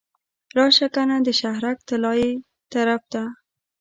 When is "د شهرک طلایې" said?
1.25-2.31